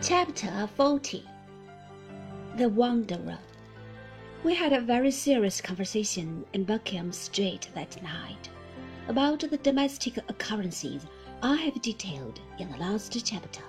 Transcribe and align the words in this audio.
Chapter 0.00 0.68
40 0.76 1.24
The 2.56 2.68
Wanderer 2.68 3.38
We 4.44 4.54
had 4.54 4.72
a 4.72 4.80
very 4.80 5.10
serious 5.10 5.60
conversation 5.60 6.46
in 6.52 6.62
Buckingham 6.62 7.10
Street 7.10 7.68
that 7.74 8.00
night 8.00 8.48
about 9.08 9.40
the 9.40 9.56
domestic 9.56 10.16
occurrences 10.18 11.04
I 11.42 11.56
have 11.56 11.82
detailed 11.82 12.40
in 12.60 12.70
the 12.70 12.76
last 12.76 13.26
chapter. 13.26 13.62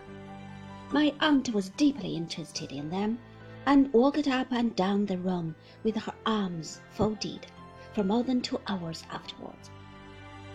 My 0.91 1.11
aunt 1.19 1.51
was 1.51 1.69
deeply 1.69 2.15
interested 2.15 2.71
in 2.71 2.91
them 2.91 3.17
and 3.65 3.91
walked 3.91 4.27
up 4.27 4.51
and 4.51 4.75
down 4.75 5.07
the 5.07 5.17
room 5.17 5.55
with 5.83 5.95
her 5.95 6.13
arms 6.27 6.79
folded 6.91 7.47
for 7.93 8.03
more 8.03 8.23
than 8.23 8.41
two 8.41 8.61
hours 8.67 9.03
afterwards. 9.09 9.71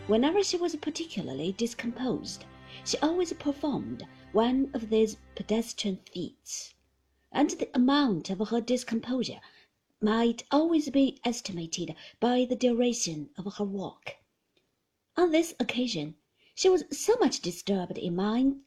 Whenever 0.06 0.44
she 0.44 0.56
was 0.56 0.76
particularly 0.76 1.50
discomposed, 1.58 2.44
she 2.86 2.98
always 2.98 3.32
performed 3.32 4.06
one 4.32 4.70
of 4.74 4.90
these 4.90 5.16
pedestrian 5.34 5.96
feats, 6.12 6.74
and 7.32 7.48
the 7.52 7.70
amount 7.74 8.28
of 8.28 8.46
her 8.50 8.60
discomposure 8.60 9.40
might 10.02 10.44
always 10.50 10.90
be 10.90 11.18
estimated 11.24 11.94
by 12.20 12.44
the 12.44 12.54
duration 12.54 13.30
of 13.38 13.54
her 13.54 13.64
walk. 13.64 14.16
On 15.16 15.30
this 15.30 15.54
occasion, 15.58 16.16
she 16.54 16.68
was 16.68 16.84
so 16.90 17.16
much 17.20 17.40
disturbed 17.40 17.96
in 17.96 18.14
mind 18.14 18.60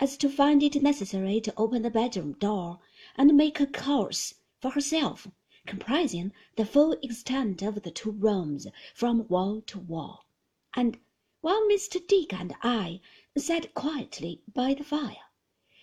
as 0.00 0.16
to 0.16 0.28
find 0.28 0.60
it 0.64 0.82
necessary 0.82 1.40
to 1.40 1.54
open 1.56 1.82
the 1.82 1.90
bedroom 1.90 2.32
door 2.32 2.80
and 3.14 3.36
make 3.36 3.60
a 3.60 3.66
course 3.68 4.34
for 4.60 4.72
herself, 4.72 5.28
comprising 5.66 6.32
the 6.56 6.66
full 6.66 6.94
extent 7.00 7.62
of 7.62 7.84
the 7.84 7.92
two 7.92 8.10
rooms 8.10 8.66
from 8.92 9.28
wall 9.28 9.60
to 9.60 9.78
wall, 9.78 10.26
and 10.74 10.98
while 11.42 11.62
Mr. 11.68 12.00
Dick 12.06 12.32
and 12.32 12.54
I 12.62 13.00
sat 13.36 13.74
quietly 13.74 14.42
by 14.46 14.74
the 14.74 14.84
fire, 14.84 15.26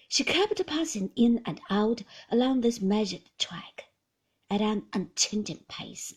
she 0.07 0.23
kept 0.23 0.65
passing 0.65 1.11
in 1.17 1.41
and 1.45 1.59
out 1.69 2.01
along 2.31 2.61
this 2.61 2.79
measured 2.79 3.29
track, 3.37 3.89
at 4.49 4.61
an 4.61 4.87
unchanging 4.93 5.65
pace, 5.67 6.15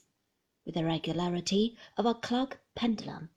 with 0.64 0.76
the 0.76 0.84
regularity 0.84 1.76
of 1.96 2.06
a 2.06 2.14
clock 2.14 2.60
pendulum. 2.76 3.30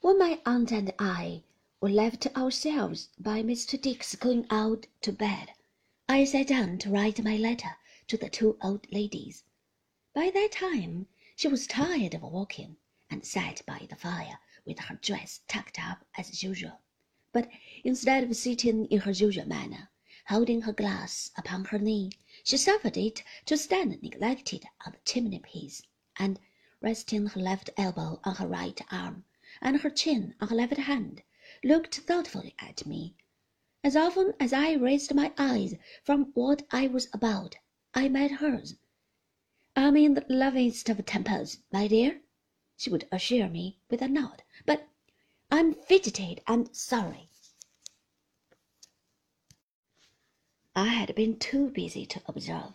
When 0.00 0.18
my 0.18 0.42
aunt 0.44 0.72
and 0.72 0.92
I 0.98 1.42
were 1.80 1.88
left 1.88 2.20
to 2.20 2.38
ourselves 2.38 3.08
by 3.18 3.42
Mr. 3.42 3.80
Dick's 3.80 4.14
going 4.14 4.46
out 4.50 4.86
to 5.00 5.10
bed, 5.10 5.52
I 6.06 6.24
sat 6.24 6.48
down 6.48 6.76
to 6.80 6.90
write 6.90 7.24
my 7.24 7.38
letter 7.38 7.78
to 8.08 8.18
the 8.18 8.28
two 8.28 8.58
old 8.60 8.92
ladies. 8.92 9.44
By 10.12 10.30
that 10.34 10.52
time 10.52 11.06
she 11.36 11.48
was 11.48 11.66
tired 11.66 12.14
of 12.14 12.22
walking, 12.22 12.76
and 13.10 13.26
sat 13.26 13.60
by 13.66 13.84
the 13.90 13.96
fire 13.96 14.38
with 14.64 14.78
her 14.78 14.94
dress 15.02 15.40
tucked 15.48 15.80
up 15.82 16.06
as 16.16 16.44
usual. 16.44 16.80
But 17.32 17.50
instead 17.82 18.22
of 18.22 18.36
sitting 18.36 18.86
in 18.86 19.00
her 19.00 19.10
usual 19.10 19.44
manner, 19.44 19.90
holding 20.28 20.60
her 20.60 20.72
glass 20.72 21.32
upon 21.36 21.64
her 21.64 21.78
knee, 21.80 22.12
she 22.44 22.56
suffered 22.56 22.96
it 22.96 23.24
to 23.46 23.56
stand 23.56 24.00
neglected 24.00 24.64
on 24.86 24.92
the 24.92 24.98
chimney 25.04 25.40
piece, 25.40 25.82
and, 26.16 26.38
resting 26.80 27.26
her 27.26 27.40
left 27.40 27.68
elbow 27.76 28.20
on 28.22 28.36
her 28.36 28.46
right 28.46 28.80
arm, 28.92 29.24
and 29.60 29.80
her 29.80 29.90
chin 29.90 30.36
on 30.40 30.46
her 30.50 30.54
left 30.54 30.76
hand, 30.76 31.24
looked 31.64 31.96
thoughtfully 31.96 32.54
at 32.60 32.86
me. 32.86 33.16
As 33.82 33.96
often 33.96 34.34
as 34.38 34.52
I 34.52 34.74
raised 34.74 35.12
my 35.12 35.32
eyes 35.36 35.74
from 36.04 36.26
what 36.34 36.64
I 36.70 36.86
was 36.86 37.08
about, 37.12 37.56
I 37.92 38.08
met 38.08 38.30
hers. 38.30 38.76
I'm 39.76 39.96
in 39.96 40.14
the 40.14 40.24
loveliest 40.28 40.88
of 40.88 41.04
tempers, 41.04 41.58
my 41.72 41.88
dear, 41.88 42.20
she 42.76 42.90
would 42.90 43.08
assure 43.10 43.48
me 43.48 43.80
with 43.90 44.02
a 44.02 44.06
nod, 44.08 44.44
but 44.64 44.88
I'm 45.50 45.74
fidgeted 45.74 46.40
and 46.46 46.72
sorry. 46.76 47.28
I 50.76 50.86
had 50.86 51.12
been 51.16 51.40
too 51.40 51.70
busy 51.70 52.06
to 52.06 52.22
observe, 52.26 52.74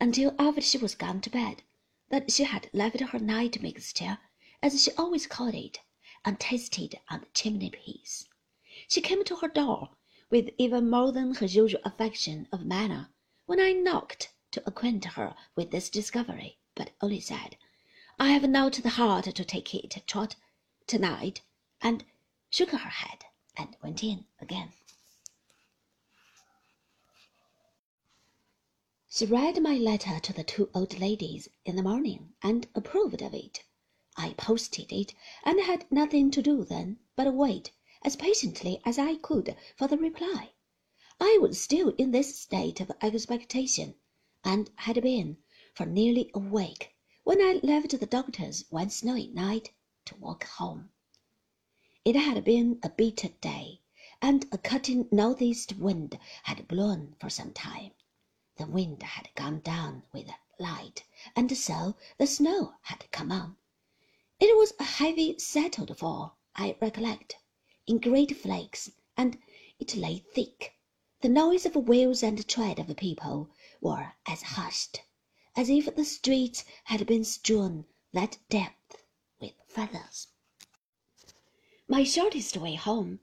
until 0.00 0.34
after 0.40 0.60
she 0.60 0.76
was 0.76 0.96
gone 0.96 1.20
to 1.20 1.30
bed, 1.30 1.62
that 2.08 2.32
she 2.32 2.42
had 2.42 2.68
left 2.72 2.98
her 2.98 3.18
night 3.20 3.62
mixture, 3.62 4.18
as 4.60 4.82
she 4.82 4.90
always 4.98 5.28
called 5.28 5.54
it, 5.54 5.78
untasted 6.24 6.98
on 7.08 7.20
the 7.20 7.26
chimney 7.32 7.70
piece. 7.70 8.28
She 8.88 9.00
came 9.00 9.22
to 9.26 9.36
her 9.36 9.48
door 9.48 9.90
with 10.30 10.50
even 10.58 10.90
more 10.90 11.12
than 11.12 11.36
her 11.36 11.46
usual 11.46 11.80
affection 11.84 12.48
of 12.50 12.66
manner 12.66 13.10
when 13.46 13.60
I 13.60 13.70
knocked 13.70 14.32
to 14.50 14.62
acquaint 14.66 15.04
her 15.04 15.36
with 15.54 15.70
this 15.70 15.88
discovery, 15.88 16.58
but 16.74 16.90
only 17.00 17.20
said, 17.20 17.56
I 18.18 18.30
have 18.30 18.48
not 18.48 18.72
the 18.74 18.90
heart 18.90 19.26
to 19.26 19.44
take 19.44 19.74
it, 19.74 20.02
Trot, 20.06 20.34
to-night, 20.88 21.42
and 21.80 22.04
shook 22.50 22.70
her 22.70 22.78
head 22.78 23.24
and 23.56 23.76
went 23.82 24.02
in 24.02 24.24
again. 24.40 24.72
She 29.08 29.26
read 29.26 29.62
my 29.62 29.76
letter 29.76 30.18
to 30.18 30.32
the 30.32 30.44
two 30.44 30.68
old 30.74 30.98
ladies 30.98 31.48
in 31.64 31.76
the 31.76 31.82
morning 31.82 32.32
and 32.42 32.68
approved 32.74 33.22
of 33.22 33.34
it. 33.34 33.64
I 34.16 34.34
posted 34.34 34.92
it, 34.92 35.14
and 35.44 35.60
had 35.60 35.90
nothing 35.90 36.30
to 36.32 36.42
do 36.42 36.64
then 36.64 36.98
but 37.16 37.32
wait 37.32 37.72
as 38.02 38.16
patiently 38.16 38.80
as 38.84 38.98
I 38.98 39.14
could 39.16 39.56
for 39.76 39.86
the 39.86 39.96
reply. 39.96 40.50
I 41.20 41.38
was 41.40 41.60
still 41.60 41.90
in 41.90 42.10
this 42.10 42.38
state 42.38 42.80
of 42.80 42.90
expectation, 43.00 43.94
and 44.42 44.70
had 44.76 45.02
been 45.02 45.36
for 45.74 45.84
nearly 45.84 46.30
a 46.32 46.38
week 46.38 46.96
when 47.24 47.42
I 47.42 47.60
left 47.62 47.90
the 48.00 48.06
doctor's 48.06 48.64
one 48.70 48.88
snowy 48.88 49.26
night 49.26 49.72
to 50.06 50.16
walk 50.16 50.44
home. 50.44 50.92
It 52.06 52.16
had 52.16 52.42
been 52.42 52.80
a 52.82 52.88
bitter 52.88 53.28
day, 53.42 53.82
and 54.22 54.46
a 54.50 54.56
cutting 54.56 55.06
northeast 55.12 55.76
wind 55.76 56.18
had 56.44 56.66
blown 56.66 57.16
for 57.20 57.28
some 57.28 57.52
time. 57.52 57.90
The 58.56 58.66
wind 58.66 59.02
had 59.02 59.28
gone 59.34 59.60
down 59.60 60.04
with 60.10 60.30
light, 60.58 61.04
and 61.36 61.54
so 61.54 61.96
the 62.16 62.26
snow 62.26 62.76
had 62.80 63.10
come 63.12 63.30
on. 63.30 63.58
It 64.40 64.56
was 64.56 64.72
a 64.78 64.84
heavy 64.84 65.38
settled 65.38 65.94
fall, 65.98 66.38
I 66.56 66.78
recollect, 66.80 67.36
in 67.86 67.98
great 67.98 68.34
flakes, 68.38 68.90
and 69.18 69.38
it 69.78 69.96
lay 69.96 70.16
thick. 70.16 70.78
The 71.20 71.28
noise 71.28 71.66
of 71.66 71.76
wheels 71.76 72.22
and 72.22 72.48
tread 72.48 72.78
of 72.78 72.86
the 72.86 72.94
people 72.94 73.50
were 73.80 74.12
as 74.26 74.42
hushed 74.42 75.00
as 75.56 75.68
if 75.68 75.94
the 75.96 76.04
streets 76.04 76.64
had 76.84 77.06
been 77.06 77.24
strewn 77.24 77.84
that 78.12 78.38
depth 78.48 79.04
with 79.40 79.52
feathers. 79.66 80.28
My 81.88 82.04
shortest 82.04 82.56
way 82.56 82.76
home, 82.76 83.20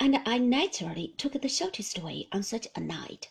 and 0.00 0.16
I 0.24 0.38
naturally 0.38 1.14
took 1.18 1.32
the 1.32 1.48
shortest 1.48 1.98
way 1.98 2.26
on 2.32 2.42
such 2.42 2.68
a 2.74 2.80
night, 2.80 3.28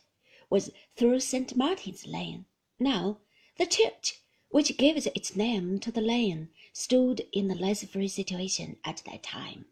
was 0.49 0.71
through 0.95 1.19
St. 1.21 1.55
Martin's 1.55 2.05
Lane. 2.05 2.45
Now, 2.79 3.19
the 3.57 3.65
church 3.65 4.21
which 4.49 4.77
gives 4.77 5.07
its 5.07 5.35
name 5.35 5.79
to 5.79 5.91
the 5.91 6.01
lane 6.01 6.49
stood 6.73 7.27
in 7.31 7.49
a 7.49 7.55
less 7.55 7.83
free 7.85 8.07
situation 8.07 8.77
at 8.83 9.01
that 9.05 9.23
time, 9.23 9.65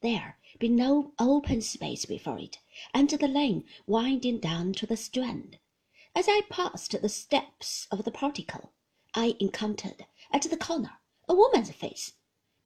there 0.00 0.38
being 0.58 0.76
no 0.76 1.12
open 1.18 1.60
space 1.60 2.04
before 2.04 2.38
it, 2.38 2.58
and 2.94 3.10
the 3.10 3.28
lane 3.28 3.64
winding 3.86 4.38
down 4.38 4.72
to 4.74 4.86
the 4.86 4.96
Strand. 4.96 5.58
As 6.14 6.28
I 6.28 6.42
passed 6.50 7.00
the 7.00 7.08
steps 7.08 7.88
of 7.90 8.04
the 8.04 8.10
portico, 8.10 8.70
I 9.14 9.34
encountered 9.40 10.04
at 10.30 10.42
the 10.42 10.58
corner 10.58 10.98
a 11.26 11.34
woman's 11.34 11.70
face. 11.70 12.12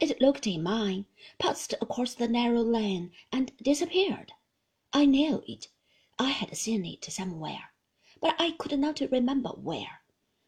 It 0.00 0.20
looked 0.20 0.48
in 0.48 0.64
mine, 0.64 1.06
passed 1.38 1.72
across 1.80 2.16
the 2.16 2.26
narrow 2.26 2.62
lane, 2.62 3.12
and 3.30 3.56
disappeared. 3.58 4.32
I 4.92 5.04
knew 5.06 5.44
it 5.46 5.68
I 6.18 6.30
had 6.30 6.56
seen 6.56 6.84
it 6.84 7.04
somewhere, 7.04 7.72
but 8.20 8.34
I 8.40 8.50
could 8.50 8.76
not 8.80 9.00
remember 9.00 9.50
where. 9.50 10.02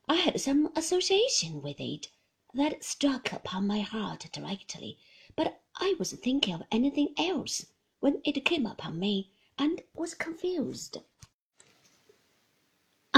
I 0.08 0.16
had 0.16 0.40
some 0.40 0.72
association 0.74 1.62
with 1.62 1.78
it 1.78 2.08
that 2.52 2.82
struck 2.82 3.32
upon 3.32 3.68
my 3.68 3.78
heart 3.78 4.26
directly, 4.32 4.98
but 5.36 5.62
I 5.76 5.94
was 6.00 6.14
thinking 6.14 6.54
of 6.54 6.64
anything 6.72 7.14
else 7.16 7.66
when 8.00 8.20
it 8.24 8.44
came 8.44 8.66
upon 8.66 8.98
me, 8.98 9.30
and 9.56 9.82
was 9.94 10.14
confused. 10.14 10.98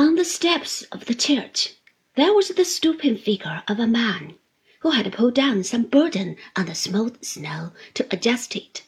On 0.00 0.14
the 0.14 0.24
steps 0.24 0.80
of 0.92 1.04
the 1.04 1.14
church 1.14 1.74
there 2.14 2.32
was 2.32 2.48
the 2.48 2.64
stooping 2.64 3.18
figure 3.18 3.62
of 3.68 3.78
a 3.78 3.86
man 3.86 4.32
who 4.78 4.92
had 4.92 5.12
pulled 5.12 5.34
down 5.34 5.62
some 5.62 5.82
burden 5.82 6.36
on 6.56 6.64
the 6.64 6.74
smooth 6.74 7.22
snow 7.22 7.72
to 7.92 8.06
adjust 8.10 8.56
it. 8.56 8.84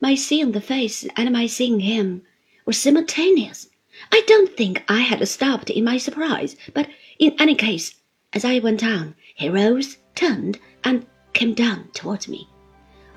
My 0.00 0.14
seeing 0.14 0.52
the 0.52 0.60
face 0.60 1.04
and 1.16 1.32
my 1.32 1.48
seeing 1.48 1.80
him 1.80 2.22
were 2.64 2.72
simultaneous. 2.72 3.68
I 4.12 4.22
don't 4.28 4.56
think 4.56 4.84
I 4.88 5.00
had 5.00 5.26
stopped 5.26 5.70
in 5.70 5.82
my 5.82 5.98
surprise, 5.98 6.54
but 6.72 6.88
in 7.18 7.34
any 7.40 7.56
case, 7.56 7.96
as 8.32 8.44
I 8.44 8.60
went 8.60 8.84
on, 8.84 9.16
he 9.34 9.48
rose, 9.48 9.98
turned, 10.14 10.60
and 10.84 11.04
came 11.32 11.54
down 11.54 11.88
towards 11.94 12.28
me. 12.28 12.48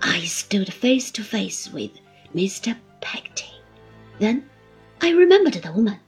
I 0.02 0.22
stood 0.22 0.74
face 0.74 1.12
to 1.12 1.24
face 1.24 1.70
with 1.70 1.92
Mr. 2.34 2.76
Peggotty. 3.00 3.54
Then 4.18 4.50
I 5.02 5.12
remembered 5.12 5.54
the 5.54 5.72
woman. 5.72 6.00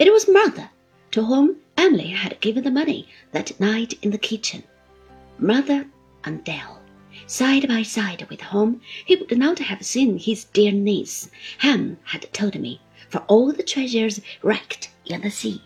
It 0.00 0.12
was 0.12 0.26
Martha, 0.26 0.71
to 1.12 1.24
whom 1.24 1.56
Emily 1.76 2.08
had 2.08 2.40
given 2.40 2.64
the 2.64 2.70
money 2.70 3.08
that 3.30 3.58
night 3.60 3.94
in 4.02 4.10
the 4.10 4.18
kitchen. 4.18 4.64
Mother 5.38 5.86
and 6.24 6.42
Dell 6.44 6.82
side 7.26 7.68
by 7.68 7.82
side 7.82 8.26
with 8.28 8.40
whom 8.40 8.80
he 9.04 9.16
would 9.16 9.38
not 9.38 9.58
have 9.58 9.84
seen 9.84 10.18
his 10.18 10.44
dear 10.44 10.72
niece, 10.72 11.30
Ham 11.58 11.98
had 12.04 12.32
told 12.32 12.58
me, 12.58 12.80
for 13.08 13.18
all 13.28 13.52
the 13.52 13.62
treasures 13.62 14.20
wrecked 14.42 14.90
in 15.06 15.20
the 15.20 15.30
sea. 15.30 15.62